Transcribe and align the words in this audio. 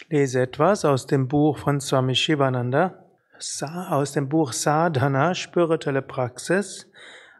Ich 0.00 0.08
lese 0.10 0.42
etwas 0.42 0.84
aus 0.84 1.06
dem 1.06 1.26
Buch 1.26 1.58
von 1.58 1.80
Swami 1.80 2.14
Shivananda, 2.14 3.04
aus 3.90 4.12
dem 4.12 4.28
Buch 4.28 4.52
Sadhana, 4.52 5.34
spirituelle 5.34 6.02
Praxis, 6.02 6.88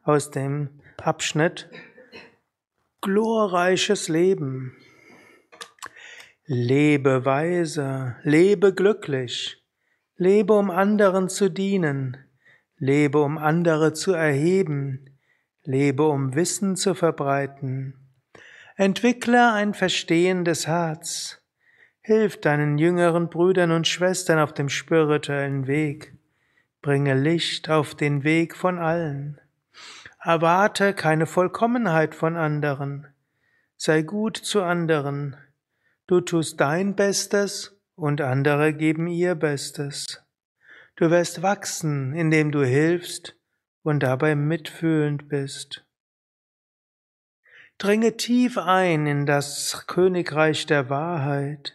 aus 0.02 0.32
dem 0.32 0.80
Abschnitt 0.96 1.71
Glorreiches 3.00 4.08
Leben. 4.08 4.76
Lebe 6.46 7.24
weise, 7.24 8.16
lebe 8.24 8.75
glücklich, 8.75 9.63
lebe 10.17 10.54
um 10.54 10.72
anderen 10.72 11.29
zu 11.29 11.51
dienen, 11.51 12.17
lebe 12.77 13.21
um 13.21 13.38
andere 13.38 13.93
zu 13.93 14.15
erheben, 14.15 15.17
lebe 15.63 16.09
um 16.09 16.34
Wissen 16.34 16.75
zu 16.75 16.95
verbreiten. 16.95 17.95
Entwickle 18.75 19.52
ein 19.52 19.75
verstehendes 19.75 20.66
Herz, 20.66 21.38
Hilf 22.09 22.41
deinen 22.41 22.79
jüngeren 22.79 23.29
Brüdern 23.29 23.70
und 23.70 23.87
Schwestern 23.87 24.38
auf 24.38 24.55
dem 24.55 24.71
spirituellen 24.71 25.66
Weg. 25.66 26.16
Bringe 26.80 27.12
Licht 27.12 27.69
auf 27.69 27.95
den 27.95 28.25
Weg 28.25 28.57
von 28.57 28.79
allen. 28.79 29.39
Erwarte 30.19 30.95
keine 30.95 31.27
Vollkommenheit 31.27 32.15
von 32.15 32.39
anderen. 32.39 33.09
Sei 33.77 34.01
gut 34.01 34.39
zu 34.39 34.63
anderen. 34.63 35.37
Du 36.07 36.23
tust 36.23 36.59
dein 36.59 36.97
Bestes 36.97 37.79
und 37.95 38.23
andere 38.23 38.73
geben 38.73 39.07
ihr 39.07 39.35
Bestes. 39.35 40.25
Du 40.97 41.11
wirst 41.11 41.43
wachsen, 41.43 42.15
indem 42.15 42.52
du 42.52 42.65
hilfst 42.65 43.37
und 43.83 44.02
dabei 44.02 44.35
mitfühlend 44.35 45.29
bist. 45.29 45.85
Dringe 47.77 48.16
tief 48.16 48.57
ein 48.57 49.07
in 49.07 49.27
das 49.27 49.85
Königreich 49.87 50.65
der 50.65 50.88
Wahrheit. 50.88 51.75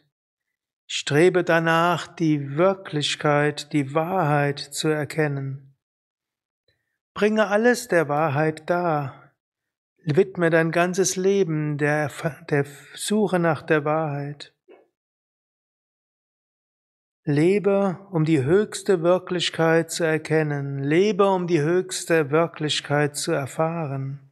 Strebe 0.95 1.43
danach, 1.43 2.05
die 2.05 2.55
Wirklichkeit, 2.55 3.73
die 3.73 3.95
Wahrheit 3.95 4.59
zu 4.59 4.89
erkennen. 4.89 5.75
Bringe 7.15 7.47
alles 7.47 7.87
der 7.87 8.09
Wahrheit 8.09 8.69
dar. 8.69 9.33
Widme 10.03 10.51
dein 10.51 10.71
ganzes 10.71 11.15
Leben 11.15 11.79
der, 11.79 12.11
der 12.47 12.67
Suche 12.93 13.39
nach 13.39 13.63
der 13.63 13.85
Wahrheit. 13.85 14.53
Lebe, 17.23 17.97
um 18.11 18.23
die 18.23 18.43
höchste 18.43 19.01
Wirklichkeit 19.01 19.89
zu 19.89 20.03
erkennen. 20.03 20.77
Lebe, 20.77 21.27
um 21.27 21.47
die 21.47 21.61
höchste 21.61 22.29
Wirklichkeit 22.29 23.17
zu 23.17 23.31
erfahren. 23.31 24.22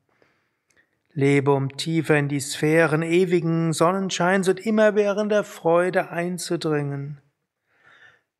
Lebe, 1.13 1.51
um 1.51 1.75
tiefer 1.75 2.17
in 2.17 2.29
die 2.29 2.39
Sphären 2.39 3.03
ewigen 3.03 3.73
Sonnenscheins 3.73 4.47
und 4.47 4.65
immerwährender 4.65 5.43
Freude 5.43 6.09
einzudringen. 6.09 7.19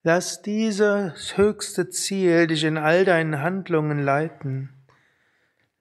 Lass 0.04 0.42
dieses 0.42 1.38
höchste 1.38 1.90
Ziel 1.90 2.48
dich 2.48 2.64
in 2.64 2.78
all 2.78 3.06
deinen 3.06 3.42
Handlungen 3.42 4.00
leiten. 4.00 4.70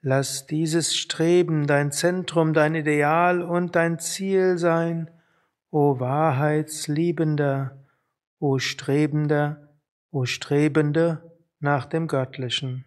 Lass 0.03 0.47
dieses 0.47 0.97
Streben 0.97 1.67
dein 1.67 1.93
Zentrum, 1.93 2.53
dein 2.53 2.75
Ideal 2.75 3.43
und 3.43 3.77
dein 3.77 3.99
Ziel 3.99 4.59
sein, 4.59 5.11
o 5.71 6.01
Wahrheitsliebender, 6.01 7.85
o 8.39 8.59
Strebender, 8.59 9.69
o 10.11 10.25
Strebende 10.25 11.23
nach 11.61 11.87
dem 11.87 12.09
Göttlichen. 12.09 12.85